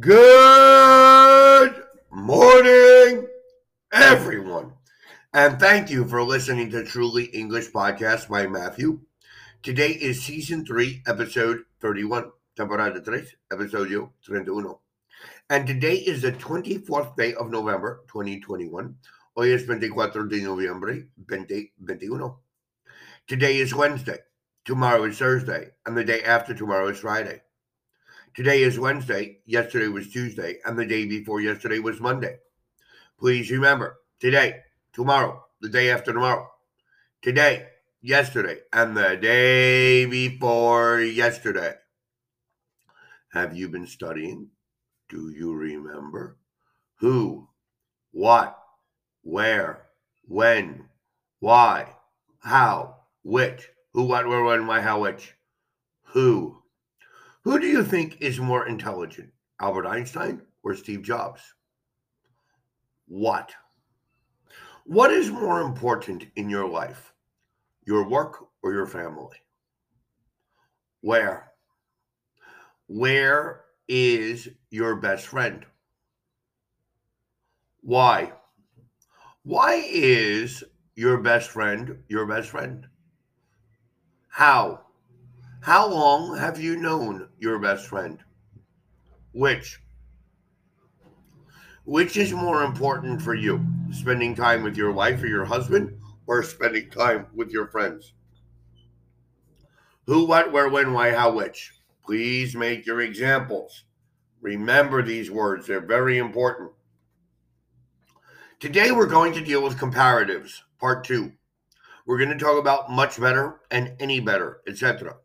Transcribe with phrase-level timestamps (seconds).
[0.00, 3.28] Good morning,
[3.92, 4.72] everyone.
[5.32, 9.02] And thank you for listening to Truly English Podcast by Matthew.
[9.62, 13.22] Today is season 3, episode 31, temporada 3,
[13.52, 14.74] episodio 31.
[15.48, 18.96] And today is the 24th day of November 2021.
[19.36, 22.34] Hoy es 24 de noviembre 2021.
[23.28, 24.18] Today is Wednesday.
[24.64, 25.68] Tomorrow is Thursday.
[25.86, 27.42] And the day after tomorrow is Friday.
[28.34, 29.38] Today is Wednesday.
[29.46, 30.58] Yesterday was Tuesday.
[30.64, 32.38] And the day before yesterday was Monday.
[33.16, 36.50] Please remember today, tomorrow, the day after tomorrow,
[37.22, 37.68] today,
[38.02, 41.74] yesterday, and the day before yesterday.
[43.32, 44.48] Have you been studying?
[45.08, 46.36] Do you remember?
[46.96, 47.48] Who,
[48.10, 48.58] what,
[49.22, 49.86] where,
[50.26, 50.86] when,
[51.38, 51.86] why,
[52.40, 55.34] how, which, who, what, where, when, why, how, which,
[56.02, 56.63] who.
[57.44, 59.30] Who do you think is more intelligent,
[59.60, 61.42] Albert Einstein or Steve Jobs?
[63.06, 63.52] What?
[64.84, 67.12] What is more important in your life,
[67.86, 69.36] your work or your family?
[71.02, 71.52] Where?
[72.86, 75.66] Where is your best friend?
[77.82, 78.32] Why?
[79.42, 82.86] Why is your best friend your best friend?
[84.28, 84.83] How?
[85.64, 88.18] How long have you known your best friend?
[89.32, 89.80] Which?
[91.86, 93.64] Which is more important for you?
[93.90, 98.12] Spending time with your wife or your husband or spending time with your friends?
[100.06, 101.72] Who, what, where, when, why, how, which?
[102.04, 103.84] Please make your examples.
[104.42, 106.72] Remember these words, they're very important.
[108.60, 111.32] Today we're going to deal with comparatives, part two.
[112.04, 115.16] We're going to talk about much better and any better, etc.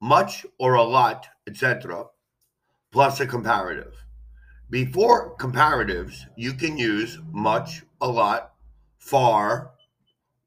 [0.00, 2.06] Much or a lot, etc.,
[2.90, 4.04] plus a comparative.
[4.70, 8.54] Before comparatives, you can use much, a lot,
[8.98, 9.72] far,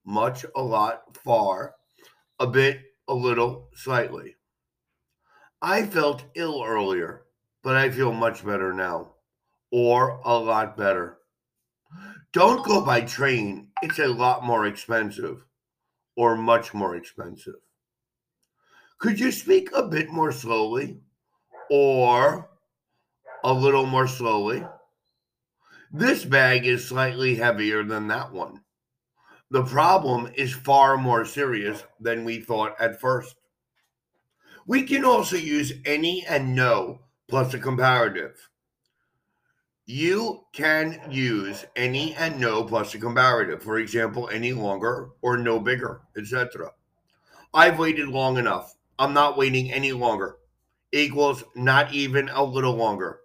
[0.05, 1.75] much, a lot, far,
[2.39, 4.35] a bit, a little, slightly.
[5.61, 7.23] I felt ill earlier,
[7.63, 9.13] but I feel much better now,
[9.71, 11.19] or a lot better.
[12.31, 15.45] Don't go by train, it's a lot more expensive,
[16.15, 17.61] or much more expensive.
[19.03, 21.01] Could you speak a bit more slowly,
[21.69, 22.49] or
[23.43, 24.65] a little more slowly?
[25.91, 28.61] This bag is slightly heavier than that one.
[29.51, 33.35] The problem is far more serious than we thought at first.
[34.67, 38.49] We can also use any and no plus a comparative.
[39.85, 43.61] You can use any and no plus a comparative.
[43.61, 46.71] For example, any longer or no bigger, etc.
[47.53, 48.77] I've waited long enough.
[49.03, 50.37] I'm not waiting any longer.
[50.93, 53.19] Equals not even a little longer.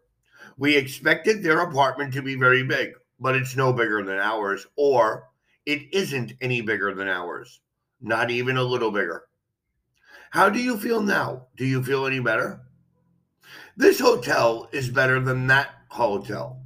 [0.56, 5.28] We expected their apartment to be very big, but it's no bigger than ours, or
[5.66, 7.60] it isn't any bigger than ours.
[8.00, 9.26] Not even a little bigger.
[10.30, 11.46] How do you feel now?
[11.56, 12.60] Do you feel any better?
[13.76, 16.60] This hotel is better than that hotel,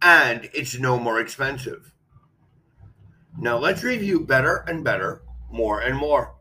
[0.00, 1.92] and it's no more expensive.
[3.36, 6.37] Now let's review better and better, more and more.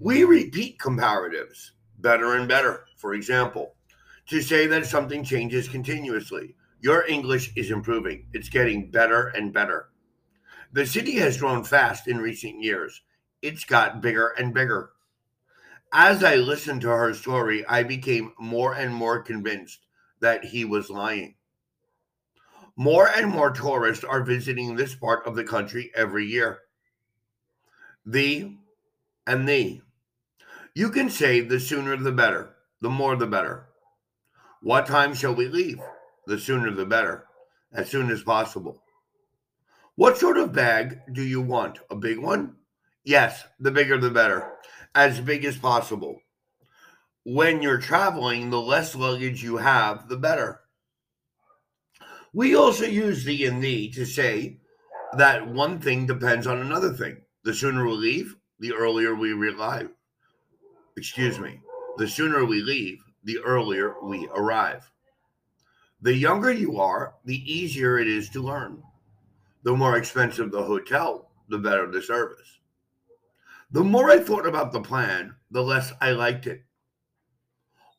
[0.00, 2.86] We repeat comparatives, better and better.
[2.96, 3.76] For example,
[4.28, 6.56] to say that something changes continuously.
[6.80, 9.90] Your English is improving, it's getting better and better.
[10.72, 13.02] The city has grown fast in recent years,
[13.40, 14.90] it's got bigger and bigger.
[15.92, 19.86] As I listened to her story, I became more and more convinced
[20.20, 21.36] that he was lying.
[22.76, 26.62] More and more tourists are visiting this part of the country every year.
[28.04, 28.56] The
[29.26, 29.80] and the.
[30.74, 33.66] You can say the sooner the better, the more the better.
[34.62, 35.80] What time shall we leave?
[36.26, 37.26] The sooner the better,
[37.72, 38.82] as soon as possible.
[39.96, 41.78] What sort of bag do you want?
[41.90, 42.56] A big one?
[43.04, 44.54] Yes, the bigger the better
[44.94, 46.20] as big as possible.
[47.24, 50.60] When you're traveling, the less luggage you have, the better.
[52.32, 54.60] We also use the and the to say
[55.16, 57.22] that one thing depends on another thing.
[57.44, 59.90] The sooner we leave, the earlier we arrive.
[60.96, 61.60] Excuse me.
[61.96, 64.90] The sooner we leave, the earlier we arrive.
[66.02, 68.82] The younger you are, the easier it is to learn.
[69.62, 72.60] The more expensive the hotel, the better the service.
[73.70, 76.62] The more I thought about the plan, the less I liked it.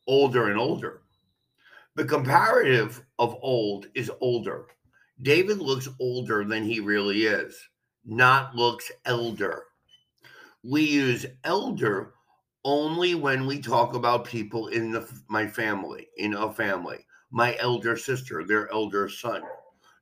[0.06, 1.02] Older and older.
[1.96, 4.66] The comparative of old is older.
[5.22, 7.58] David looks older than he really is,
[8.04, 9.64] not looks elder.
[10.68, 12.14] We use elder
[12.64, 17.06] only when we talk about people in the, my family, in a family.
[17.30, 19.42] my elder sister, their elder son.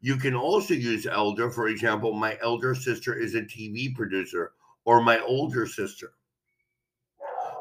[0.01, 4.53] You can also use elder, for example, my elder sister is a TV producer
[4.87, 6.13] or my older sister.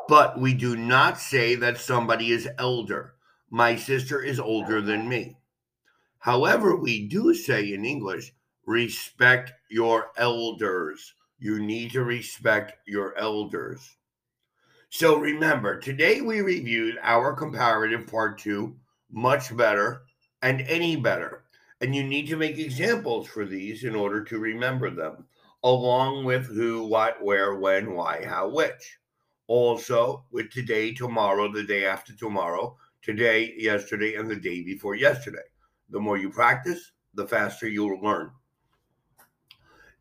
[0.08, 3.16] But we do not say that somebody is elder.
[3.50, 5.38] My sister is older than me.
[6.20, 8.34] However, we do say in English,
[8.66, 11.14] respect your elders.
[11.44, 13.98] You need to respect your elders.
[14.88, 18.78] So remember, today we reviewed our comparative part two,
[19.12, 20.04] much better
[20.42, 21.44] and any better.
[21.82, 25.26] And you need to make examples for these in order to remember them,
[25.66, 29.00] along with who, what, where, when, why, how, which.
[29.48, 35.44] Also, with today, tomorrow, the day after tomorrow, today, yesterday, and the day before yesterday.
[35.90, 38.32] The more you practice, the faster you'll learn.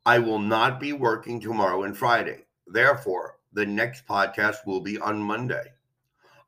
[0.08, 2.46] I will not be working tomorrow and Friday.
[2.66, 5.66] Therefore, the next podcast will be on Monday.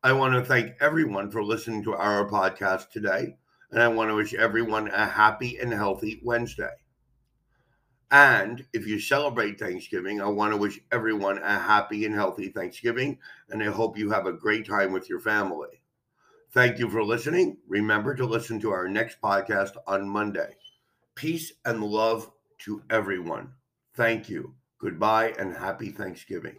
[0.02, 3.36] I want to thank everyone for listening to our podcast today,
[3.70, 6.74] and I want to wish everyone a happy and healthy Wednesday.
[8.10, 13.18] And if you celebrate Thanksgiving, I want to wish everyone a happy and healthy Thanksgiving,
[13.48, 15.80] and I hope you have a great time with your family.
[16.52, 17.58] Thank you for listening.
[17.68, 20.56] Remember to listen to our next podcast on Monday.
[21.14, 23.52] Peace and love to everyone.
[23.94, 24.54] Thank you.
[24.78, 26.56] Goodbye and happy Thanksgiving.